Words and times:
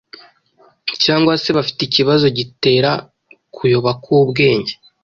cyangwa 1.03 1.31
se 1.41 1.49
bafite 1.57 1.81
ikibazo 1.83 2.25
gitera 2.37 2.91
kuyoba 3.55 3.91
k’ubwenge. 4.03 4.73